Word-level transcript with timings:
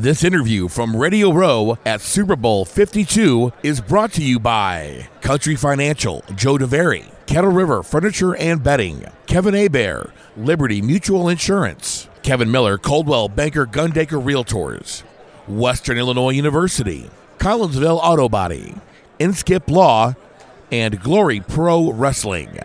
This 0.00 0.24
interview 0.24 0.68
from 0.68 0.96
Radio 0.96 1.30
Row 1.30 1.76
at 1.84 2.00
Super 2.00 2.34
Bowl 2.34 2.64
52 2.64 3.52
is 3.62 3.82
brought 3.82 4.14
to 4.14 4.22
you 4.22 4.40
by 4.40 5.06
Country 5.20 5.56
Financial, 5.56 6.24
Joe 6.34 6.56
DeVary, 6.56 7.04
Kettle 7.26 7.52
River 7.52 7.82
Furniture 7.82 8.34
and 8.34 8.62
Bedding, 8.62 9.04
Kevin 9.26 9.52
Abair, 9.52 10.10
Liberty 10.38 10.80
Mutual 10.80 11.28
Insurance, 11.28 12.08
Kevin 12.22 12.50
Miller, 12.50 12.78
Coldwell 12.78 13.28
Banker 13.28 13.66
Gundaker 13.66 14.24
Realtors, 14.24 15.02
Western 15.46 15.98
Illinois 15.98 16.30
University, 16.30 17.10
Collinsville 17.36 18.00
Auto 18.02 18.26
Body, 18.26 18.74
Inskip 19.18 19.68
Law, 19.68 20.14
and 20.72 20.98
Glory 21.02 21.40
Pro 21.40 21.92
Wrestling. 21.92 22.58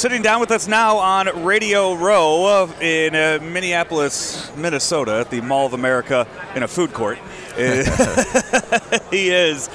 Sitting 0.00 0.22
down 0.22 0.40
with 0.40 0.50
us 0.50 0.66
now 0.66 0.96
on 0.96 1.44
Radio 1.44 1.92
Row 1.92 2.72
in 2.80 3.14
uh, 3.14 3.38
Minneapolis, 3.42 4.50
Minnesota, 4.56 5.18
at 5.20 5.28
the 5.28 5.42
Mall 5.42 5.66
of 5.66 5.74
America 5.74 6.26
in 6.54 6.62
a 6.62 6.68
food 6.68 6.94
court. 6.94 7.18
he 9.10 9.28
is 9.28 9.68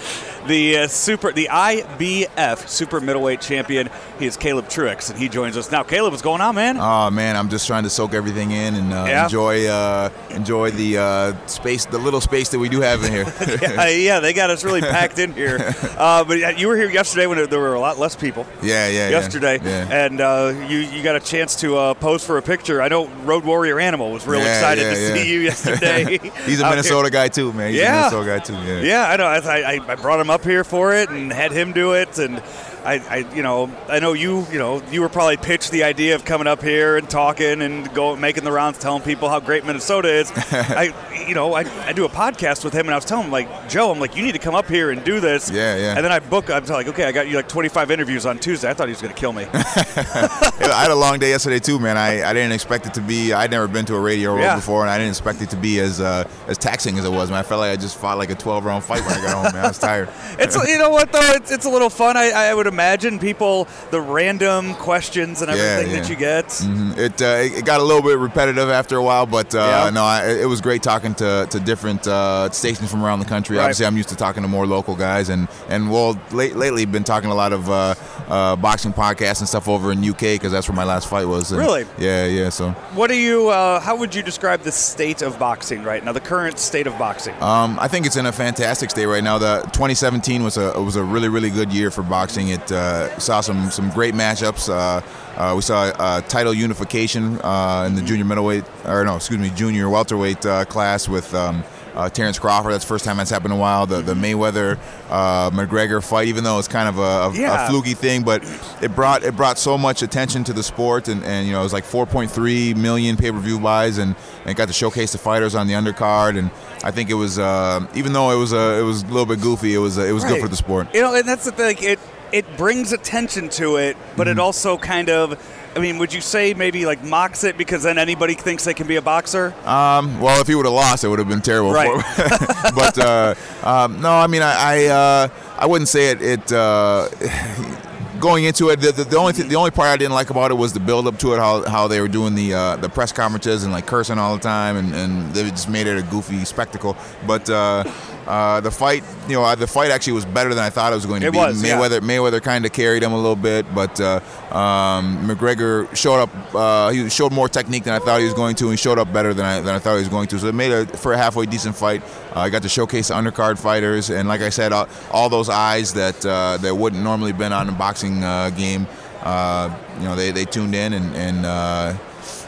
the 0.48 0.78
uh, 0.80 0.88
super, 0.88 1.32
the 1.32 1.50
IBF 1.52 2.68
super 2.68 3.00
middleweight 3.00 3.42
champion. 3.42 3.90
He 4.20 4.26
is 4.26 4.38
Caleb 4.38 4.68
Truex, 4.68 5.10
and 5.10 5.20
he 5.20 5.28
joins 5.30 5.58
us 5.58 5.72
now. 5.72 5.84
Caleb, 5.84 6.14
what's 6.14 6.22
going 6.24 6.42
on, 6.42 6.56
man? 6.56 6.78
Oh 6.80 7.10
man, 7.12 7.36
I'm 7.36 7.50
just 7.50 7.68
trying 7.68 7.84
to 7.84 7.90
soak 7.90 8.14
everything 8.14 8.52
in 8.52 8.76
and 8.76 8.94
uh, 8.94 9.06
Yeah? 9.08 9.24
enjoy 9.26 9.68
uh, 9.68 10.10
enjoy 10.30 10.72
the 10.72 10.98
uh, 10.98 11.48
space, 11.48 11.86
the 11.86 11.98
little 11.98 12.22
space 12.22 12.50
that 12.50 12.60
we 12.60 12.70
do 12.70 12.82
have 12.82 13.04
in 13.04 13.12
here. 13.12 13.26
yeah, 13.62 13.88
yeah, 13.90 14.20
they 14.20 14.34
got 14.34 14.50
us 14.50 14.64
really 14.64 14.82
packed 14.82 15.20
in 15.20 15.34
here. 15.34 15.74
Uh, 15.96 16.24
but 16.26 16.38
yeah, 16.38 16.50
you 16.50 16.68
were 16.68 16.76
here 16.76 16.90
yesterday 16.90 17.26
when 17.26 17.50
there 17.50 17.60
were 17.60 17.74
a 17.74 17.80
lot 17.80 17.98
less 17.98 18.16
people. 18.16 18.46
yeah, 18.62 18.88
yeah. 18.90 19.10
yesterday, 19.10 19.60
Yeah. 19.64 20.06
and 20.06 20.20
uh, 20.20 20.54
you 20.68 20.80
you 20.80 21.02
got 21.04 21.16
a 21.16 21.20
chance 21.22 21.56
to 21.62 21.78
uh, 21.78 21.94
pose 21.94 22.24
for 22.26 22.38
a 22.38 22.42
picture. 22.42 22.82
I 22.82 22.90
know 22.90 23.08
Road 23.24 23.46
Warrior 23.46 23.80
Animal 23.80 24.12
was 24.12 24.28
real 24.28 24.42
excited 24.42 24.84
to 24.84 24.96
see 24.96 25.32
you 25.32 25.40
yesterday. 25.40 26.18
He's 26.46 26.60
a 26.60 26.70
Minnesota 26.70 27.10
guy 27.10 27.30
too, 27.30 27.54
man. 27.54 27.72
He's 27.72 27.80
Yeah. 27.82 28.10
a 28.10 28.12
Minnesota 28.12 28.26
guy 28.28 28.40
too. 28.40 28.54
Yeah. 28.54 28.82
Yeah, 28.82 29.10
I 29.10 29.16
know. 29.18 29.26
I, 29.26 29.38
I, 29.38 29.80
I 29.88 29.96
brought 29.96 30.20
him 30.20 30.30
up 30.30 30.35
here 30.44 30.64
for 30.64 30.94
it 30.94 31.10
and 31.10 31.32
had 31.32 31.52
him 31.52 31.72
do 31.72 31.94
it, 31.94 32.18
and 32.20 32.42
I, 32.86 32.94
I 33.10 33.18
you 33.36 33.42
know 33.44 33.70
I 33.90 34.00
know 34.00 34.14
you 34.14 34.46
you 34.52 34.60
know 34.60 34.82
you 34.92 35.02
were 35.02 35.10
probably 35.10 35.38
pitched 35.38 35.72
the 35.72 35.84
idea 35.84 36.16
of 36.16 36.24
coming 36.26 36.48
up 36.48 36.62
here 36.62 36.98
and 36.98 37.10
talking 37.10 37.62
and 37.62 37.92
go 37.94 38.16
making 38.16 38.44
the 38.44 38.52
rounds, 38.52 38.78
telling 38.78 39.02
people 39.02 39.28
how 39.30 39.40
great 39.40 39.66
Minnesota 39.66 40.10
is. 40.10 40.32
I 40.52 40.94
you 41.28 41.34
know 41.36 41.54
I, 41.54 41.62
I 41.86 41.94
do 41.94 42.06
a 42.06 42.10
podcast 42.10 42.64
with 42.64 42.74
him, 42.74 42.82
and 42.88 42.92
I 42.92 42.96
was 42.96 43.06
telling 43.06 43.26
him 43.26 43.32
like 43.32 43.70
Joe, 43.70 43.92
I'm 43.92 44.00
like 44.00 44.16
you 44.16 44.24
need 44.24 44.34
to 44.34 44.40
come 44.40 44.56
up 44.56 44.68
here 44.68 44.92
and 44.92 45.04
do 45.04 45.20
this. 45.20 45.50
Yeah, 45.50 45.76
yeah. 45.78 45.96
And 45.96 46.06
then 46.06 46.12
I 46.12 46.20
book. 46.20 46.50
I'm 46.50 46.66
like, 46.66 46.88
okay, 46.88 47.06
I 47.06 47.12
got 47.12 47.28
you 47.28 47.36
like 47.36 47.48
25 47.50 47.92
interviews 47.92 48.26
on 48.26 48.38
Tuesday. 48.40 48.70
I 48.70 48.74
thought 48.74 48.88
he 48.88 48.92
was 48.94 49.02
going 49.02 49.14
to 49.14 49.20
kill 49.20 49.34
me. 49.34 49.46
I 49.54 50.82
had 50.82 50.92
a 50.92 50.96
long 50.96 51.20
day 51.20 51.30
yesterday 51.30 51.60
too, 51.60 51.80
man. 51.80 51.98
I, 51.98 52.24
I 52.30 52.34
didn't 52.34 52.52
expect 52.52 52.86
it 52.86 52.94
to 52.96 53.02
be. 53.02 53.34
I'd 53.34 53.52
never 53.52 53.68
been 53.68 53.86
to 53.86 53.96
a 53.96 54.00
radio 54.00 54.38
Yeah. 54.38 54.56
before, 54.56 54.82
and 54.82 54.90
I 54.90 54.98
didn't 54.98 55.10
expect 55.12 55.42
it 55.42 55.50
to 55.52 55.56
be 55.58 55.80
as 55.80 56.02
uh, 56.02 56.28
as 56.48 56.58
taxing 56.58 56.98
as 56.98 57.06
it 57.06 57.12
was. 57.12 57.30
Man, 57.30 57.40
I 57.40 57.44
felt 57.44 57.60
like 57.60 57.72
I 57.72 57.82
just 57.82 57.98
fought 57.98 58.18
like 58.18 58.30
a 58.30 58.36
12 58.36 58.66
round 58.66 58.84
fight 58.84 59.02
when 59.06 59.14
I 59.14 59.22
got 59.22 59.34
home. 59.34 59.54
Man, 59.54 59.66
I 59.66 59.68
was 59.68 59.80
tired. 59.80 60.10
It's 60.38 60.56
you 60.68 60.78
know 60.78 60.90
what 60.90 61.12
though 61.12 61.32
it's, 61.36 61.50
it's 61.52 61.66
a 61.66 61.70
little 61.70 61.90
fun. 61.90 62.18
I, 62.18 62.32
I 62.32 62.54
would 62.54 62.66
imagine 62.76 63.20
people 63.20 63.68
the 63.92 64.02
random 64.02 64.74
questions 64.76 65.42
and 65.42 65.50
Yeah, 65.50 65.58
everything 65.64 65.94
that 65.98 66.10
you 66.10 66.16
get. 66.16 66.48
Mhm. 66.48 66.98
It, 66.98 67.22
uh, 67.22 67.26
it 67.46 67.52
it 67.60 67.66
got 67.66 67.80
a 67.80 67.84
little 67.84 68.02
bit 68.10 68.18
repetitive 68.30 68.70
after 68.70 68.96
a 68.98 69.04
while, 69.10 69.26
but 69.38 69.50
uh, 69.56 69.60
Yeah. 69.60 69.90
no, 69.92 70.04
I, 70.04 70.18
it 70.44 70.50
was 70.54 70.60
great 70.62 70.84
talking 70.84 71.14
to, 71.16 71.48
to 71.50 71.58
different 71.72 72.06
uh, 72.08 72.50
stations 72.52 72.88
from 72.92 73.02
around 73.06 73.20
the 73.20 73.26
country. 73.36 73.56
Right. 73.58 73.64
Obviously, 73.64 73.86
I'm 73.86 73.98
used 73.98 74.10
to 74.10 74.16
talking 74.26 74.44
to 74.44 74.50
more 74.50 74.66
local 74.78 74.96
guys, 74.96 75.30
and 75.30 75.48
and 75.70 75.82
well, 75.94 76.12
late, 76.32 76.56
lately 76.56 76.86
been 76.86 77.04
talking 77.14 77.30
a 77.32 77.36
lot 77.44 77.54
of 77.54 77.70
uh, 77.70 77.96
uh, 78.28 78.56
boxing 78.58 78.94
podcasts 78.94 79.40
and 79.40 79.48
stuff 79.48 79.68
over 79.70 79.92
in 79.94 80.04
UK 80.12 80.24
because 80.38 80.52
that's 80.52 80.68
where 80.70 80.76
my 80.76 80.84
last 80.94 81.08
fight 81.08 81.28
was. 81.28 81.52
And 81.52 81.60
Really? 81.62 81.86
Yeah, 81.98 82.26
yeah. 82.40 82.50
So 82.50 82.72
What 83.00 83.08
do 83.10 83.16
you? 83.16 83.50
Uh, 83.50 83.80
how 83.80 83.96
would 83.96 84.14
you 84.14 84.24
describe 84.24 84.60
the 84.62 84.72
state 84.72 85.22
of 85.22 85.38
boxing 85.40 85.84
right 85.84 86.04
now? 86.04 86.12
The 86.12 86.20
current 86.34 86.60
state 86.60 86.88
of 86.88 86.98
boxing. 86.98 87.36
Um, 87.42 87.78
I 87.80 87.88
think 87.88 88.06
it's 88.06 88.18
in 88.18 88.26
a 88.26 88.32
fantastic 88.32 88.90
state 88.92 89.06
right 89.08 89.24
now. 89.24 89.38
The 89.38 89.62
2017 89.72 90.44
was 90.44 90.58
a 90.58 90.66
was 90.82 90.96
a 90.98 91.04
really 91.04 91.30
really 91.30 91.50
good 91.60 91.72
year 91.72 91.90
for 91.92 92.04
boxing. 92.04 92.50
It 92.50 92.65
uh, 92.72 93.18
saw 93.20 93.42
some 93.42 93.70
some 93.72 93.90
great 93.92 94.14
matchups. 94.14 94.70
Uh, 94.70 95.02
uh, 95.40 95.54
we 95.56 95.62
saw 95.62 95.84
uh, 95.84 96.22
title 96.22 96.54
unification 96.54 97.40
uh, 97.42 97.84
in 97.88 97.96
the 97.96 98.02
junior 98.02 98.26
middleweight, 98.26 98.64
or 98.86 99.04
no, 99.06 99.16
excuse 99.18 99.40
me, 99.40 99.50
junior 99.52 99.90
welterweight 99.90 100.46
uh, 100.46 100.66
class 100.66 101.08
with. 101.10 101.34
Um, 101.34 101.64
uh, 101.98 102.10
Terrence 102.10 102.38
Crawford. 102.38 102.74
That's 102.74 102.84
the 102.84 102.90
first 102.90 103.06
time 103.06 103.16
that's 103.16 103.30
happened 103.30 103.54
in 103.54 103.58
a 103.58 103.62
while. 103.62 103.86
The 103.86 104.02
the 104.02 104.16
Mayweather 104.16 104.78
uh, 105.10 105.50
McGregor 105.52 106.04
fight, 106.06 106.28
even 106.28 106.44
though 106.44 106.60
it's 106.60 106.68
kind 106.68 106.90
of 106.90 106.98
a, 106.98 107.02
a, 107.02 107.34
Yeah. 107.34 107.68
a 107.68 107.70
fluky 107.70 107.94
thing, 107.94 108.24
but 108.24 108.44
it 108.82 108.94
brought 108.94 109.24
it 109.24 109.38
brought 109.38 109.58
so 109.58 109.78
much 109.78 110.02
attention 110.04 110.44
to 110.44 110.52
the 110.52 110.62
sport, 110.62 111.08
and, 111.08 111.24
and 111.24 111.48
you 111.48 111.54
know 111.54 111.62
it 111.62 111.64
was 111.64 111.72
like 111.72 111.86
4.3 111.86 112.76
million 112.76 113.16
pay 113.16 113.32
per 113.32 113.40
view 113.40 113.62
buys, 113.62 113.98
and, 113.98 114.14
and 114.42 114.50
it 114.52 114.58
got 114.58 114.68
to 114.68 114.74
showcase 114.74 115.14
the 115.14 115.18
fighters 115.18 115.56
on 115.56 115.68
the 115.68 115.74
undercard, 115.74 116.38
and 116.38 116.52
I 116.84 116.92
think 116.92 117.10
it 117.10 117.14
was 117.14 117.40
uh, 117.40 117.88
even 117.96 118.12
though 118.12 118.30
it 118.32 118.36
was 118.40 118.52
uh, 118.52 118.78
it 118.78 118.84
was 118.84 119.04
a 119.04 119.08
little 119.08 119.26
bit 119.26 119.40
goofy, 119.40 119.74
it 119.74 119.78
was 119.78 119.98
uh, 119.98 120.02
it 120.02 120.12
was 120.12 120.26
Right. 120.26 120.34
good 120.34 120.42
for 120.42 120.50
the 120.50 120.58
sport. 120.58 120.94
You 120.94 121.00
know, 121.00 121.16
and 121.16 121.26
that's 121.26 121.46
the 121.46 121.54
thing. 121.54 121.78
It 121.80 121.98
it 122.36 122.58
brings 122.58 122.92
attention 122.92 123.48
to 123.50 123.78
it, 123.78 123.96
but 124.18 124.28
Mm-hmm. 124.28 124.40
it 124.40 124.42
also 124.42 124.78
kind 124.78 125.10
of. 125.10 125.40
I 125.76 125.80
mean, 125.80 125.98
would 125.98 126.14
you 126.14 126.22
say 126.22 126.54
maybe 126.54 126.86
like 126.86 127.04
mocks 127.04 127.44
it 127.44 127.58
because 127.58 127.84
then 127.84 127.98
anybody 127.98 128.34
thinks 128.34 128.64
they 128.64 128.74
can 128.74 128.88
be 128.88 128.96
a 128.96 129.02
boxer? 129.02 129.54
Um, 129.66 130.22
well, 130.22 130.40
if 130.40 130.48
he 130.48 130.56
would 130.56 130.66
have 130.66 130.74
lost, 130.74 131.04
it 131.04 131.10
would 131.10 131.20
have 131.20 131.28
been 131.28 131.42
terrible. 131.42 131.72
Right. 131.74 132.02
For 132.02 132.72
but 132.76 132.98
uh, 132.98 133.36
um, 133.64 134.02
no, 134.02 134.10
I 134.12 134.28
mean, 134.28 134.42
I 134.42 134.54
I, 134.58 134.86
uh, 134.86 135.28
I 135.58 135.66
wouldn't 135.66 135.90
say 135.90 136.12
it. 136.12 136.22
It 136.22 136.52
uh, 136.54 137.10
going 138.20 138.46
into 138.46 138.70
it, 138.70 138.78
the, 138.80 138.92
the, 138.94 139.04
the 139.04 139.18
only 139.18 139.34
th- 139.34 139.50
the 139.50 139.56
only 139.58 139.72
part 139.72 139.90
I 139.90 139.98
didn't 139.98 140.14
like 140.14 140.30
about 140.30 140.50
it 140.52 140.56
was 140.56 140.72
the 140.74 140.80
build 140.80 141.08
up 141.08 141.20
to 141.20 141.34
it. 141.34 141.38
How, 141.40 141.68
how 141.70 141.88
they 141.90 142.00
were 142.00 142.08
doing 142.08 142.36
the 142.36 142.54
uh, 142.54 142.76
the 142.78 142.88
press 142.90 143.12
conferences 143.12 143.64
and 143.64 143.74
like 143.74 143.86
cursing 143.86 144.18
all 144.18 144.34
the 144.36 144.42
time, 144.42 144.78
and, 144.78 144.96
and 144.96 145.34
they 145.34 145.50
just 145.50 145.70
made 145.70 145.88
it 145.88 145.98
a 145.98 146.04
goofy 146.04 146.46
spectacle. 146.46 146.96
But 147.28 147.50
uh, 147.50 147.84
uh, 148.28 148.60
the 148.62 148.72
fight, 148.72 149.04
you 149.28 149.34
know, 149.36 149.56
the 149.56 149.68
fight 149.68 149.92
actually 149.92 150.14
was 150.14 150.26
better 150.26 150.50
than 150.54 150.64
I 150.64 150.70
thought 150.70 150.92
it 150.92 150.96
was 150.96 151.06
going 151.06 151.22
to 151.22 151.28
It 151.28 151.32
be. 151.32 151.38
was, 151.38 151.64
yeah. 151.64 151.78
Mayweather 151.78 152.00
Mayweather 152.02 152.42
kind 152.42 152.66
of 152.66 152.74
carried 152.74 153.04
him 153.04 153.12
a 153.14 153.16
little 153.18 153.36
bit, 153.36 153.66
but 153.76 154.00
uh, 154.02 154.20
um, 154.52 155.28
McGregor 155.28 155.94
showed 155.96 156.20
up. 156.22 156.30
Uh, 156.56 156.90
he 156.90 157.10
showed 157.10 157.32
more 157.32 157.48
technique 157.50 157.84
than 157.84 157.94
I 157.94 158.00
thought 158.00 158.20
he 158.20 158.26
was 158.26 158.34
going 158.34 158.56
to. 158.56 158.64
and 158.66 158.74
He 158.74 158.78
showed 158.78 158.98
up 159.00 159.12
better 159.14 159.34
than 159.34 159.46
I, 159.46 159.62
than 159.62 159.76
I 159.76 159.80
thought 159.80 159.94
he 159.94 160.00
was 160.00 160.10
going 160.10 160.28
to. 160.30 160.40
So 160.40 160.48
it 160.48 160.56
made 160.56 160.72
it 160.72 160.98
for 160.98 161.14
a 161.14 161.18
halfway 161.18 161.46
decent 161.46 161.76
fight. 161.76 162.02
Uh, 162.36 162.40
I 162.42 162.50
got 162.50 162.64
to 162.64 162.70
showcase 162.70 163.10
the 163.10 163.14
undercard 163.14 163.60
fighters, 163.60 164.10
and 164.10 164.28
like 164.28 164.42
I 164.42 164.50
said, 164.50 164.74
all, 164.74 164.88
all 165.12 165.30
those 165.30 165.50
eyes 165.50 165.94
that 165.94 166.26
uh, 166.26 166.58
that 166.58 166.76
wouldn't 166.76 167.04
normally 167.04 167.32
been 167.34 167.54
on 167.54 167.70
a 167.70 167.74
boxing 167.74 168.24
uh, 168.24 168.50
game, 168.52 168.88
uh, 169.24 169.76
you 170.00 170.06
know, 170.06 170.16
they, 170.16 170.32
they 170.32 170.46
tuned 170.46 170.74
in, 170.76 170.94
and, 170.94 171.16
and 171.16 171.46
uh, 171.46 171.94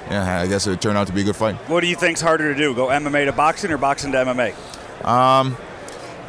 yeah, 0.10 0.42
I 0.42 0.48
guess 0.48 0.66
it 0.68 0.82
turned 0.82 0.98
out 0.98 1.08
to 1.08 1.14
be 1.14 1.22
a 1.22 1.24
good 1.24 1.36
fight. 1.36 1.56
What 1.70 1.82
do 1.82 1.88
you 1.88 1.96
think's 1.96 2.22
harder 2.22 2.54
to 2.54 2.58
do? 2.60 2.74
Go 2.74 2.88
MMA 2.88 3.26
to 3.26 3.32
boxing 3.34 3.72
or 3.72 3.78
boxing 3.78 4.12
to 4.14 4.18
MMA? 4.20 4.56
Um, 5.04 5.56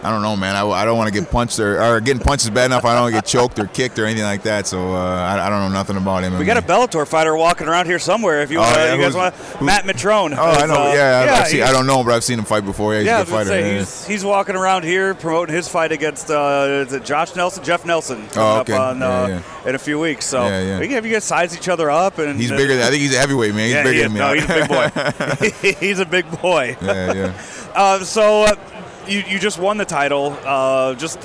I 0.02 0.10
don't 0.10 0.22
know, 0.22 0.36
man. 0.36 0.54
I, 0.54 0.64
I 0.68 0.84
don't 0.84 0.96
want 0.96 1.12
to 1.12 1.20
get 1.20 1.30
punched 1.30 1.58
or, 1.58 1.82
or 1.82 2.00
getting 2.00 2.22
punched 2.22 2.44
is 2.44 2.50
bad 2.50 2.66
enough. 2.66 2.84
I 2.84 2.94
don't 2.94 3.02
want 3.02 3.14
to 3.14 3.20
get 3.20 3.26
choked 3.26 3.58
or 3.58 3.66
kicked 3.66 3.98
or 3.98 4.04
anything 4.04 4.24
like 4.24 4.42
that. 4.44 4.66
So 4.66 4.94
uh, 4.94 4.98
I, 4.98 5.46
I 5.46 5.50
don't 5.50 5.60
know 5.60 5.68
nothing 5.68 5.96
about 5.96 6.22
him. 6.22 6.38
We 6.38 6.44
got 6.44 6.56
a 6.56 6.62
Bellator 6.62 7.06
fighter 7.06 7.36
walking 7.36 7.66
around 7.68 7.86
here 7.86 7.98
somewhere. 7.98 8.42
If 8.42 8.50
you, 8.50 8.58
Oh, 8.58 8.62
want, 8.62 8.76
yeah, 8.76 8.94
you 8.94 9.00
guys 9.02 9.14
want 9.14 9.34
Matt 9.62 9.84
Mitrione. 9.84 10.36
Oh, 10.38 10.42
I 10.44 10.66
know. 10.66 10.74
uh, 10.90 10.92
yeah, 10.94 11.36
I've 11.40 11.48
seen, 11.48 11.62
I 11.62 11.72
don't 11.72 11.86
know, 11.86 12.04
but 12.04 12.12
I've 12.14 12.22
seen 12.24 12.38
him 12.38 12.44
fight 12.44 12.64
before. 12.64 12.94
Yeah, 12.94 13.00
he's 13.00 13.06
Yeah, 13.08 13.20
a 13.20 13.24
good 13.24 13.30
fighter. 13.30 13.48
say 13.50 13.72
yeah. 13.72 13.78
he's, 13.80 14.06
he's 14.06 14.24
walking 14.24 14.54
around 14.56 14.84
here 14.84 15.14
promoting 15.14 15.54
his 15.54 15.68
fight 15.68 15.90
against 15.92 16.30
uh, 16.30 16.84
Josh 17.00 17.34
Nelson, 17.34 17.64
Jeff 17.64 17.84
Nelson, 17.84 18.24
Oh, 18.36 18.60
okay. 18.60 18.72
up 18.74 18.80
on, 18.80 19.02
uh, 19.02 19.42
Yeah, 19.64 19.68
in 19.68 19.74
a 19.74 19.78
few 19.78 19.98
weeks. 19.98 20.26
So 20.26 20.44
Yeah, 20.44 20.62
yeah. 20.62 20.78
we 20.78 20.86
can 20.86 20.94
have 20.94 21.06
you 21.06 21.12
guys 21.12 21.24
size 21.24 21.56
each 21.56 21.68
other 21.68 21.90
up, 21.90 22.18
and 22.18 22.38
He's 22.40 22.52
uh, 22.52 22.56
bigger 22.56 22.74
than 22.76 22.84
I 22.86 22.90
think 22.90 23.02
he's 23.02 23.14
a 23.14 23.18
heavyweight 23.18 23.54
man. 23.54 23.64
He's 23.64 23.74
yeah, 23.74 23.82
bigger 23.82 23.96
he 23.96 24.02
than 24.04 24.12
me. 24.12 24.18
No, 24.20 24.32
he's 24.32 24.44
a 24.44 24.48
big 24.48 24.68
boy. 24.68 25.76
he's 25.80 25.98
a 25.98 26.06
big 26.06 26.40
boy. 26.40 26.76
yeah, 26.80 27.12
yeah. 27.12 27.42
Uh, 27.74 28.02
so 28.02 28.42
uh, 28.44 28.56
you 29.08 29.20
you 29.26 29.38
just 29.38 29.58
won 29.58 29.76
the 29.78 29.84
title 29.84 30.36
uh, 30.44 30.94
just 30.94 31.22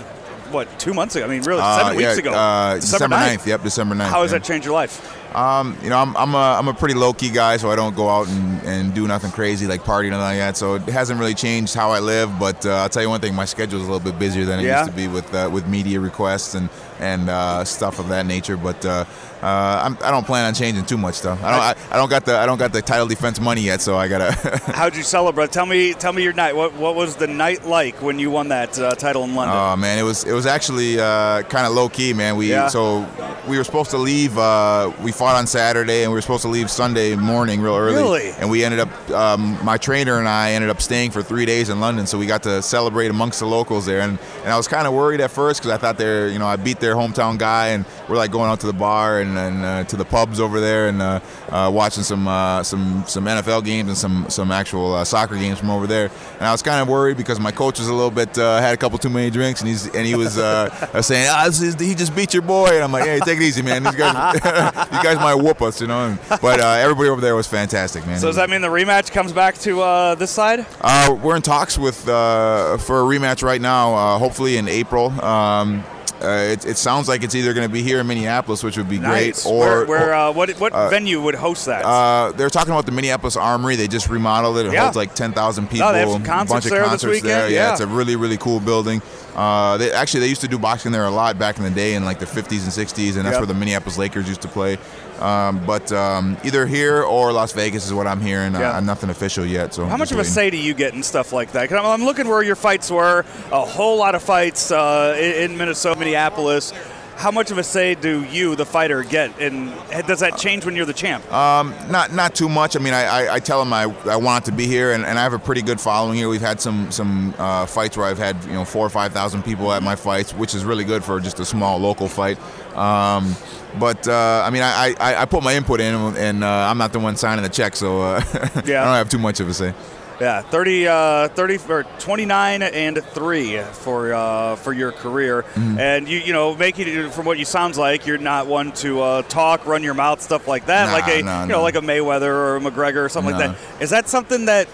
what 0.51 0.67
two 0.79 0.93
months 0.93 1.15
ago? 1.15 1.25
I 1.25 1.27
mean, 1.29 1.41
really 1.43 1.61
seven 1.61 1.93
Uh, 1.93 1.95
weeks 1.97 2.01
yeah, 2.01 2.13
ago. 2.19 2.31
Uh, 2.33 2.75
December 2.75 3.15
9th. 3.15 3.37
9th. 3.37 3.45
Yep, 3.47 3.63
December 3.63 3.95
9th. 3.95 4.07
How 4.07 4.21
has 4.21 4.31
yeah. 4.31 4.37
that 4.39 4.45
changed 4.45 4.65
your 4.65 4.73
life? 4.75 5.19
Um, 5.35 5.75
you 5.81 5.89
know, 5.89 5.97
I'm 5.97 6.15
I'm 6.15 6.33
a, 6.35 6.37
I'm 6.59 6.67
a 6.67 6.73
pretty 6.73 6.93
low 6.93 7.11
key 7.13 7.29
guy, 7.31 7.57
so 7.57 7.71
I 7.71 7.75
don't 7.75 7.95
go 7.95 8.07
out 8.09 8.27
and, 8.27 8.61
and 8.63 8.93
do 8.93 9.07
nothing 9.07 9.31
crazy 9.31 9.65
like 9.67 9.83
party 9.83 10.07
or 10.09 10.11
nothing 10.11 10.25
like 10.25 10.37
that. 10.37 10.57
So 10.57 10.75
it 10.75 10.83
hasn't 10.83 11.19
really 11.19 11.33
changed 11.33 11.73
how 11.73 11.89
I 11.91 11.99
live. 11.99 12.29
But 12.39 12.65
uh, 12.65 12.73
I'll 12.75 12.89
tell 12.89 13.01
you 13.01 13.09
one 13.09 13.19
thing: 13.21 13.33
my 13.33 13.45
schedule 13.45 13.81
is 13.81 13.87
a 13.87 13.91
little 13.91 14.03
bit 14.11 14.19
busier 14.19 14.45
than 14.45 14.59
it 14.59 14.63
Yeah? 14.63 14.81
used 14.81 14.91
to 14.91 14.95
be 14.95 15.07
with 15.07 15.33
uh, 15.33 15.49
with 15.51 15.67
media 15.67 15.99
requests 15.99 16.53
and 16.53 16.69
and 16.99 17.29
uh, 17.29 17.63
stuff 17.65 17.99
of 17.99 18.09
that 18.09 18.25
nature. 18.27 18.57
But 18.57 18.85
uh, 18.85 19.05
uh, 19.41 19.81
I'm, 19.85 19.97
I 20.03 20.11
don't 20.11 20.25
plan 20.25 20.45
on 20.45 20.53
changing 20.53 20.85
too 20.85 20.97
much 20.97 21.21
though. 21.21 21.33
I 21.33 21.35
don't 21.35 21.43
I, 21.43 21.75
I 21.91 21.97
don't 21.97 22.09
got 22.09 22.25
the 22.25 22.37
I 22.37 22.45
don't 22.45 22.59
got 22.59 22.71
the 22.71 22.81
title 22.83 23.07
defense 23.07 23.39
money 23.39 23.61
yet, 23.61 23.81
so 23.81 23.97
I 23.97 24.07
gotta. 24.07 24.31
How'd 24.75 24.95
you 24.95 25.03
celebrate? 25.03 25.51
Tell 25.51 25.65
me, 25.65 25.93
tell 25.93 26.13
me 26.13 26.21
your 26.21 26.33
night. 26.33 26.55
What 26.55 26.73
what 26.75 26.93
was 26.95 27.15
the 27.15 27.27
night 27.27 27.65
like 27.65 28.01
when 28.03 28.19
you 28.19 28.29
won 28.29 28.49
that 28.49 28.77
uh, 28.77 28.93
title 28.93 29.23
in 29.23 29.33
London? 29.33 29.57
Oh 29.57 29.75
man, 29.77 29.97
it 29.97 30.03
was 30.03 30.25
it 30.25 30.33
was 30.33 30.45
actually 30.45 30.99
uh, 30.99 31.41
kind 31.43 31.65
of 31.65 31.73
low 31.73 31.89
key, 31.89 32.13
man. 32.13 32.35
We 32.35 32.51
Yeah. 32.51 32.67
so 32.67 33.01
we 33.47 33.57
were 33.57 33.63
supposed 33.63 33.91
to 33.91 33.97
leave. 33.97 34.37
Uh, 34.37 34.91
we 35.01 35.11
fought 35.11 35.35
on 35.35 35.47
Saturday, 35.47 36.03
and 36.03 36.11
we 36.11 36.15
were 36.15 36.21
supposed 36.21 36.43
to 36.43 36.47
leave 36.47 36.69
Sunday 36.69 37.15
morning, 37.15 37.61
real 37.61 37.75
early. 37.75 37.95
Really? 37.95 38.29
And 38.31 38.49
we 38.49 38.63
ended 38.63 38.79
up, 38.79 39.09
um, 39.11 39.57
my 39.63 39.77
trainer 39.77 40.19
and 40.19 40.27
I 40.27 40.51
ended 40.51 40.69
up 40.69 40.81
staying 40.81 41.11
for 41.11 41.21
three 41.21 41.45
days 41.45 41.69
in 41.69 41.79
London, 41.79 42.07
so 42.07 42.17
we 42.17 42.25
got 42.25 42.43
to 42.43 42.61
celebrate 42.61 43.07
amongst 43.07 43.39
the 43.39 43.45
locals 43.45 43.85
there. 43.85 44.01
And, 44.01 44.17
and 44.43 44.51
I 44.51 44.57
was 44.57 44.67
kind 44.67 44.87
of 44.87 44.93
worried 44.93 45.21
at 45.21 45.31
first 45.31 45.61
because 45.61 45.71
I 45.71 45.77
thought 45.77 45.97
they're, 45.97 46.29
you 46.29 46.39
know, 46.39 46.47
I 46.47 46.55
beat 46.55 46.79
their 46.79 46.95
hometown 46.95 47.37
guy, 47.37 47.69
and 47.69 47.85
we're 48.07 48.17
like 48.17 48.31
going 48.31 48.49
out 48.49 48.59
to 48.61 48.67
the 48.67 48.73
bar 48.73 49.19
and, 49.19 49.37
and 49.37 49.65
uh, 49.65 49.83
to 49.85 49.95
the 49.95 50.05
pubs 50.05 50.39
over 50.39 50.59
there 50.59 50.87
and 50.87 51.01
uh, 51.01 51.19
uh, 51.49 51.71
watching 51.73 52.03
some 52.03 52.27
uh, 52.27 52.63
some 52.63 53.03
some 53.07 53.25
NFL 53.25 53.65
games 53.65 53.89
and 53.89 53.97
some 53.97 54.25
some 54.29 54.51
actual 54.51 54.93
uh, 54.93 55.03
soccer 55.03 55.35
games 55.35 55.59
from 55.59 55.69
over 55.69 55.87
there. 55.87 56.09
And 56.35 56.43
I 56.47 56.51
was 56.51 56.61
kind 56.61 56.81
of 56.81 56.87
worried 56.87 57.17
because 57.17 57.39
my 57.39 57.51
coach 57.51 57.79
was 57.79 57.87
a 57.87 57.93
little 57.93 58.11
bit 58.11 58.37
uh, 58.37 58.59
had 58.59 58.73
a 58.73 58.77
couple 58.77 58.97
too 58.97 59.09
many 59.09 59.29
drinks, 59.29 59.61
and 59.61 59.67
he's 59.69 59.87
and 59.93 60.05
he 60.05 60.15
was 60.15 60.33
saying, 61.05 61.29
this 61.45 61.61
is, 61.61 61.75
he 61.75 61.95
just 61.95 62.15
beat 62.15 62.33
your 62.33 62.43
boy, 62.43 62.67
and 62.67 62.83
I'm 62.83 62.91
like, 62.91 63.05
hey, 63.05 63.19
take 63.19 63.32
it 63.39 63.43
easy, 63.43 63.61
man. 63.61 63.83
These 63.83 63.95
guys, 63.95 64.33
you 64.91 65.03
guys 65.03 65.17
might 65.17 65.35
whoop 65.35 65.61
us, 65.61 65.81
you 65.81 65.87
know. 65.87 66.17
But 66.41 66.59
everybody 66.59 67.09
over 67.09 67.21
there 67.21 67.35
was 67.35 67.47
fantastic, 67.47 68.05
man. 68.05 68.19
So 68.19 68.27
does 68.27 68.35
that 68.37 68.49
mean 68.49 68.61
the 68.61 68.67
rematch 68.67 69.11
comes 69.11 69.31
back 69.33 69.57
to 69.59 69.81
uh, 69.81 70.15
this 70.15 70.31
side? 70.31 70.65
Uh, 70.81 71.17
we're 71.21 71.35
in 71.35 71.41
talks 71.41 71.77
with 71.77 71.95
for 71.97 72.11
a 72.11 73.03
rematch 73.03 73.43
right 73.43 73.61
now, 73.61 74.17
hopefully 74.17 74.57
in 74.57 74.67
April. 74.67 75.09
Um, 75.23 75.83
uh, 75.83 75.92
it, 76.23 76.65
it, 76.65 76.77
sounds 76.77 77.07
like 77.07 77.23
it's 77.23 77.35
either 77.35 77.53
going 77.53 77.67
to 77.67 77.73
be 77.73 77.83
here 77.83 77.99
in 77.99 78.07
Minneapolis, 78.07 78.63
which 78.63 78.77
would 78.77 78.89
be 78.89 78.99
nice. 78.99 79.43
great, 79.43 79.53
or 79.53 79.59
where, 79.59 79.85
where 79.85 80.13
uh, 80.13 80.31
what 80.31 80.49
what 80.59 80.71
uh, 80.73 80.89
venue 80.89 81.21
would 81.21 81.35
host 81.35 81.65
that? 81.65 81.83
Uh, 81.85 82.31
they're 82.31 82.49
talking 82.49 82.71
about 82.71 82.85
the 82.85 82.91
Minneapolis 82.91 83.35
Armory. 83.35 83.75
They 83.75 83.87
just 83.87 84.09
remodeled 84.09 84.57
it. 84.57 84.67
It 84.67 84.73
yeah. 84.73 84.83
holds 84.83 84.95
like 84.95 85.15
ten 85.15 85.33
thousand 85.33 85.69
people. 85.69 85.87
Oh, 85.87 85.93
they 85.93 85.99
have 85.99 86.09
some 86.09 86.23
concerts 86.23 86.51
a 86.51 86.69
bunch 86.69 86.73
there 86.73 86.83
of 86.83 86.89
concerts 86.89 87.21
there. 87.21 87.49
Yeah. 87.49 87.55
yeah. 87.55 87.71
it's 87.71 87.81
a 87.81 87.87
really 87.87 88.15
really 88.15 88.37
cool 88.37 88.59
building. 88.59 89.01
Uh, 89.35 89.77
they 89.77 89.91
actually 89.91 90.21
they 90.21 90.27
used 90.27 90.41
to 90.41 90.47
do 90.47 90.59
boxing 90.59 90.91
there 90.91 91.05
a 91.05 91.11
lot 91.11 91.39
back 91.39 91.57
in 91.57 91.63
the 91.63 91.71
day 91.71 91.95
in 91.95 92.05
like 92.05 92.19
the 92.19 92.25
50s 92.25 92.63
and 92.63 92.71
60s, 92.71 93.15
and 93.15 93.25
that's 93.25 93.33
yep. 93.33 93.39
where 93.39 93.45
the 93.47 93.53
Minneapolis 93.53 93.97
Lakers 93.97 94.27
used 94.27 94.41
to 94.41 94.47
play. 94.47 94.77
Um, 95.19 95.65
but 95.65 95.91
um, 95.91 96.37
either 96.43 96.65
here 96.65 97.03
or 97.03 97.31
Las 97.31 97.53
Vegas 97.53 97.85
is 97.85 97.93
what 97.93 98.07
I'm 98.07 98.19
hearing. 98.19 98.53
Yeah. 98.53 98.77
Uh, 98.77 98.79
nothing 98.81 99.09
official 99.09 99.45
yet. 99.45 99.73
So 99.73 99.85
how 99.85 99.97
much 99.97 100.11
of 100.11 100.19
a 100.19 100.25
say 100.25 100.49
do 100.49 100.57
you 100.57 100.73
get 100.73 100.93
in 100.93 101.01
stuff 101.01 101.31
like 101.31 101.51
that? 101.53 101.69
Cause 101.69 101.79
I'm, 101.79 101.85
I'm 101.85 102.03
looking 102.03 102.27
where 102.27 102.43
your 102.43 102.55
fights 102.55 102.91
were. 102.91 103.23
A 103.51 103.61
whole 103.61 103.97
lot 103.97 104.15
of 104.15 104.23
fights 104.23 104.71
uh, 104.71 105.15
in, 105.17 105.51
in 105.51 105.57
Minnesota, 105.57 105.99
Minneapolis 106.13 106.73
how 107.15 107.29
much 107.29 107.51
of 107.51 107.59
a 107.59 107.63
say 107.63 107.93
do 107.93 108.23
you, 108.23 108.55
the 108.55 108.65
fighter, 108.65 109.03
get? 109.03 109.39
And 109.39 109.71
does 110.07 110.21
that 110.21 110.35
change 110.35 110.65
when 110.65 110.75
you're 110.75 110.85
the 110.85 110.93
champ? 110.93 111.31
Um, 111.31 111.73
not 111.89 112.11
not 112.11 112.33
too 112.33 112.49
much. 112.49 112.75
I 112.75 112.79
mean, 112.79 112.93
I, 112.93 113.03
I, 113.03 113.35
I 113.35 113.39
tell 113.39 113.59
them 113.59 113.71
I, 113.71 113.83
I 114.09 114.15
want 114.15 114.45
to 114.45 114.51
be 114.51 114.65
here, 114.65 114.93
and, 114.93 115.05
and, 115.05 115.19
I 115.19 115.21
have 115.23 115.33
a 115.33 115.39
pretty 115.39 115.61
good 115.61 115.79
following 115.79 116.17
here. 116.17 116.27
We've 116.27 116.41
had 116.41 116.59
some 116.59 116.91
some 116.91 117.35
uh, 117.37 117.67
fights 117.67 117.95
where 117.95 118.07
I've 118.07 118.17
had 118.17 118.43
you 118.45 118.53
know 118.53 118.65
four 118.65 118.83
or 118.83 118.89
five 118.89 119.13
thousand 119.13 119.43
people 119.43 119.71
at 119.71 119.83
my 119.83 119.95
fights, 119.95 120.33
which 120.33 120.55
is 120.55 120.65
really 120.65 120.83
good 120.83 121.03
for 121.03 121.19
just 121.19 121.39
a 121.39 121.45
small 121.45 121.77
local 121.77 122.07
fight. 122.07 122.39
Um, 122.75 123.35
but 123.79 124.07
uh, 124.07 124.43
I 124.43 124.49
mean, 124.49 124.63
I, 124.63 124.95
I, 124.99 125.21
I, 125.21 125.25
put 125.25 125.43
my 125.43 125.55
input 125.55 125.79
in, 125.81 125.93
and 126.17 126.43
uh, 126.43 126.47
I'm 126.47 126.79
not 126.79 126.93
the 126.93 126.99
one 126.99 127.15
signing 127.15 127.43
the 127.43 127.49
check, 127.49 127.75
so 127.75 128.01
uh, 128.01 128.21
yeah. 128.65 128.81
I 128.81 128.85
don't 128.85 128.95
have 128.95 129.09
too 129.09 129.19
much 129.19 129.39
of 129.39 129.47
a 129.47 129.53
say. 129.53 129.73
Yeah, 130.19 130.41
30, 130.41 130.87
uh, 130.87 131.27
30 131.29 131.59
or 131.69 131.83
29 131.99 132.61
and 132.61 133.03
3 133.03 133.61
for 133.61 134.13
uh, 134.13 134.55
for 134.57 134.73
your 134.73 134.91
career. 134.91 135.43
Mm-hmm. 135.43 135.79
And 135.79 136.07
you 136.07 136.19
you 136.19 136.33
know, 136.33 136.55
making 136.55 136.87
it 136.87 137.11
from 137.11 137.25
what 137.25 137.37
you 137.39 137.45
sounds 137.45 137.77
like, 137.77 138.05
you're 138.05 138.17
not 138.17 138.47
one 138.47 138.71
to 138.73 139.01
uh, 139.01 139.21
talk, 139.23 139.65
run 139.65 139.83
your 139.83 139.93
mouth, 139.93 140.21
stuff 140.21 140.47
like 140.47 140.67
that, 140.67 140.87
nah, 140.87 140.93
like 140.93 141.07
a 141.07 141.23
nah, 141.23 141.41
you 141.43 141.49
know, 141.49 141.57
nah. 141.57 141.63
like 141.63 141.75
a 141.75 141.81
Mayweather 141.81 142.27
or 142.27 142.55
a 142.57 142.59
McGregor 142.59 143.05
or 143.05 143.09
something 143.09 143.33
like 143.33 143.51
that. 143.51 143.81
Is 143.81 143.89
that 143.89 144.07
something 144.07 144.45
that 144.45 144.67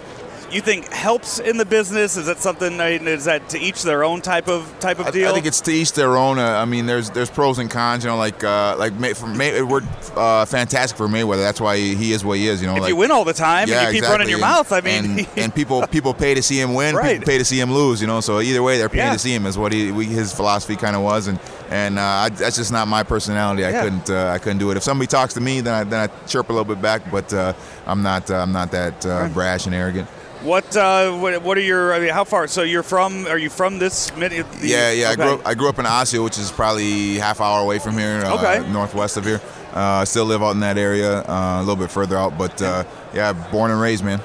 you 0.50 0.60
think 0.60 0.88
helps 0.92 1.38
in 1.38 1.56
the 1.56 1.64
business? 1.64 2.16
Is 2.16 2.26
that 2.26 2.38
something? 2.38 2.80
Is 2.80 3.24
that 3.24 3.48
to 3.50 3.58
each 3.58 3.82
their 3.82 4.04
own 4.04 4.20
type 4.20 4.48
of 4.48 4.78
type 4.80 4.98
of 4.98 5.12
deal? 5.12 5.28
I, 5.28 5.30
I 5.30 5.34
think 5.34 5.46
it's 5.46 5.60
to 5.62 5.70
each 5.70 5.92
their 5.92 6.16
own. 6.16 6.38
Uh, 6.38 6.42
I 6.42 6.64
mean, 6.64 6.86
there's 6.86 7.10
there's 7.10 7.30
pros 7.30 7.58
and 7.58 7.70
cons. 7.70 8.04
You 8.04 8.10
know, 8.10 8.16
like 8.16 8.42
uh, 8.42 8.76
like 8.78 8.92
May, 8.94 9.12
for 9.12 9.26
May, 9.26 9.50
it 9.50 9.66
worked 9.66 9.86
uh, 10.16 10.44
fantastic 10.44 10.96
for 10.96 11.08
Mayweather. 11.08 11.38
That's 11.38 11.60
why 11.60 11.76
he, 11.76 11.94
he, 11.94 12.12
is 12.12 12.24
what 12.24 12.38
he 12.38 12.48
is. 12.48 12.60
You 12.60 12.68
know, 12.68 12.74
if 12.74 12.82
like, 12.82 12.88
you 12.88 12.96
win 12.96 13.10
all 13.10 13.24
the 13.24 13.32
time 13.32 13.68
yeah, 13.68 13.78
and 13.78 13.86
you 13.86 13.92
keep 13.92 13.98
exactly. 13.98 14.12
running 14.12 14.28
your 14.28 14.36
and, 14.36 14.56
mouth, 14.56 14.72
I 14.72 14.80
mean, 14.80 15.18
and, 15.18 15.28
and, 15.36 15.54
people 15.54 15.86
people 15.86 16.14
pay 16.14 16.34
to 16.34 16.42
see 16.42 16.60
him 16.60 16.74
win. 16.74 16.94
Right. 16.94 17.12
People 17.18 17.26
pay 17.26 17.38
to 17.38 17.44
see 17.44 17.60
him 17.60 17.72
lose. 17.72 18.00
You 18.00 18.06
know, 18.06 18.20
so 18.20 18.40
either 18.40 18.62
way, 18.62 18.78
they're 18.78 18.88
paying 18.88 19.06
yeah. 19.06 19.12
to 19.12 19.18
see 19.18 19.34
him. 19.34 19.46
Is 19.46 19.58
what 19.58 19.72
he 19.72 19.92
we, 19.92 20.06
his 20.06 20.32
philosophy 20.32 20.76
kind 20.76 20.96
of 20.96 21.02
was, 21.02 21.26
and 21.28 21.38
and 21.70 21.98
uh, 21.98 22.02
I, 22.02 22.28
that's 22.30 22.56
just 22.56 22.72
not 22.72 22.88
my 22.88 23.02
personality. 23.02 23.64
I 23.64 23.70
yeah. 23.70 23.82
couldn't 23.82 24.10
uh, 24.10 24.32
I 24.34 24.38
couldn't 24.38 24.58
do 24.58 24.70
it. 24.70 24.76
If 24.76 24.82
somebody 24.82 25.06
talks 25.06 25.34
to 25.34 25.40
me, 25.40 25.60
then 25.60 25.74
I 25.74 25.84
then 25.84 26.08
I 26.08 26.26
chirp 26.26 26.48
a 26.48 26.52
little 26.52 26.64
bit 26.64 26.82
back, 26.82 27.08
but 27.10 27.32
uh, 27.32 27.52
I'm 27.86 28.02
not 28.02 28.30
uh, 28.30 28.36
I'm 28.36 28.52
not 28.52 28.70
that 28.72 29.06
uh, 29.06 29.28
brash 29.28 29.66
and 29.66 29.74
arrogant. 29.74 30.08
What, 30.42 30.74
uh, 30.74 31.12
what 31.18 31.42
what 31.42 31.58
are 31.58 31.60
your? 31.60 31.92
I 31.92 31.98
mean, 32.00 32.08
how 32.08 32.24
far? 32.24 32.46
So 32.48 32.62
you're 32.62 32.82
from? 32.82 33.26
Are 33.26 33.36
you 33.36 33.50
from 33.50 33.78
this? 33.78 34.14
Mid, 34.16 34.32
yeah, 34.32 34.90
yeah. 34.90 35.10
Okay. 35.10 35.12
I 35.12 35.14
grew 35.16 35.34
up. 35.34 35.46
I 35.46 35.54
grew 35.54 35.68
up 35.68 35.78
in 35.78 35.84
Osseo, 35.86 36.24
which 36.24 36.38
is 36.38 36.50
probably 36.50 37.16
half 37.18 37.40
hour 37.42 37.60
away 37.60 37.78
from 37.78 37.98
here. 37.98 38.22
Uh, 38.24 38.38
Okay. 38.38 38.72
Northwest 38.72 39.18
of 39.18 39.24
here. 39.26 39.40
Uh, 39.74 40.04
still 40.04 40.24
live 40.24 40.42
out 40.42 40.52
in 40.52 40.60
that 40.60 40.78
area, 40.78 41.20
uh, 41.28 41.58
a 41.58 41.60
little 41.60 41.76
bit 41.76 41.90
further 41.90 42.16
out, 42.16 42.36
but 42.36 42.60
uh, 42.60 42.82
yeah, 43.14 43.32
born 43.52 43.70
and 43.70 43.80
raised, 43.80 44.02
man. 44.02 44.20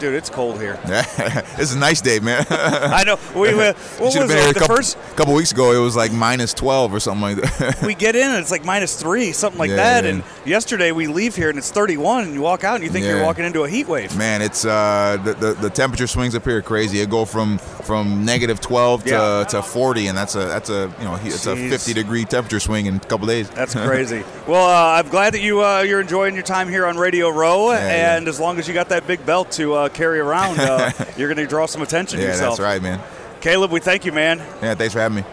Dude, 0.00 0.14
it's 0.14 0.30
cold 0.30 0.58
here. 0.58 0.80
it's 0.86 1.74
a 1.74 1.78
nice 1.78 2.00
day, 2.00 2.20
man. 2.20 2.46
I 2.50 3.04
know. 3.04 3.18
We 3.34 3.54
what 3.54 3.76
Should've 3.76 4.00
was 4.00 4.14
been 4.14 4.30
it? 4.30 4.40
here 4.40 4.50
a 4.50 4.54
couple, 4.54 4.76
first 4.76 4.96
couple 5.14 5.34
weeks 5.34 5.52
ago, 5.52 5.72
it 5.72 5.78
was 5.78 5.94
like 5.94 6.10
minus 6.10 6.54
twelve 6.54 6.94
or 6.94 7.00
something 7.00 7.20
like 7.20 7.36
that. 7.58 7.82
we 7.86 7.94
get 7.94 8.16
in 8.16 8.26
and 8.26 8.38
it's 8.38 8.50
like 8.50 8.64
minus 8.64 8.98
three, 8.98 9.32
something 9.32 9.58
like 9.58 9.68
Yeah, 9.68 9.76
that. 9.76 10.04
yeah. 10.04 10.10
And 10.10 10.24
yesterday 10.46 10.90
we 10.90 11.06
leave 11.06 11.36
here 11.36 11.50
and 11.50 11.58
it's 11.58 11.70
31, 11.70 12.24
and 12.24 12.32
you 12.32 12.40
walk 12.40 12.64
out 12.64 12.76
and 12.76 12.84
you 12.84 12.88
think 12.88 13.04
you're 13.04 13.22
walking 13.22 13.44
into 13.44 13.64
a 13.64 13.68
heat 13.68 13.88
wave. 13.88 14.16
Man, 14.16 14.40
it's 14.40 14.64
uh, 14.64 15.18
the, 15.22 15.34
the 15.34 15.52
the 15.52 15.68
temperature 15.70 16.06
swings 16.06 16.34
up 16.34 16.44
here 16.44 16.62
crazy. 16.62 17.00
It 17.00 17.10
go 17.10 17.26
from 17.26 17.58
from 17.58 18.24
negative 18.24 18.58
twelve 18.58 19.04
to, 19.04 19.10
Yeah. 19.10 19.44
to 19.50 19.62
forty, 19.62 20.06
and 20.06 20.16
that's 20.16 20.34
a 20.34 20.46
that's 20.46 20.70
a 20.70 20.90
you 20.98 21.04
know 21.04 21.18
it's 21.22 21.44
a 21.46 21.54
fifty 21.56 21.92
degree 21.92 22.24
temperature 22.24 22.58
swing 22.60 22.86
in 22.86 22.96
a 22.96 23.00
couple 23.00 23.26
days. 23.26 23.50
That's 23.50 23.74
crazy. 23.74 24.24
well, 24.46 24.66
uh, 24.66 24.98
I'm 24.98 25.08
glad 25.10 25.34
that 25.34 25.42
you 25.42 25.62
uh, 25.62 25.80
you're 25.82 26.00
enjoying 26.00 26.32
your 26.32 26.42
time 26.42 26.70
here 26.70 26.86
on 26.86 26.96
Radio 26.96 27.28
Row, 27.28 27.72
yeah. 27.72 28.16
and 28.16 28.28
as 28.28 28.40
long 28.40 28.58
as 28.58 28.66
you 28.66 28.72
got 28.72 28.88
that 28.88 29.06
big 29.06 29.26
belt 29.26 29.50
to 29.52 29.74
uh, 29.74 29.88
carry 29.94 30.18
around, 30.20 30.58
uh, 30.58 30.90
you're 31.16 31.28
going 31.28 31.38
to 31.38 31.46
draw 31.46 31.66
some 31.66 31.82
attention 31.82 32.18
to 32.18 32.24
yeah, 32.24 32.32
yourself. 32.32 32.56
that's 32.56 32.64
right, 32.64 32.82
man. 32.82 33.00
Caleb, 33.40 33.70
we 33.70 33.80
thank 33.80 34.04
you, 34.04 34.12
man. 34.12 34.38
Yeah, 34.62 34.74
thanks 34.74 34.92
for 34.92 35.00
having 35.00 35.16
me. 35.16 35.24